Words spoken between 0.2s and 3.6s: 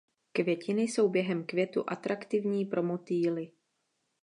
Květiny jsou během květu atraktivní pro motýly.